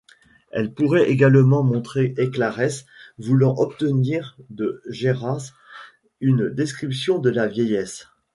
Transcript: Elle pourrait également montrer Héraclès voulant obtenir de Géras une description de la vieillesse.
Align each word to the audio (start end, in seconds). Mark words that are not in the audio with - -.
Elle 0.49 0.73
pourrait 0.73 1.11
également 1.11 1.61
montrer 1.61 2.15
Héraclès 2.17 2.87
voulant 3.19 3.53
obtenir 3.59 4.35
de 4.49 4.81
Géras 4.89 5.53
une 6.21 6.49
description 6.49 7.19
de 7.19 7.29
la 7.29 7.45
vieillesse. 7.45 8.07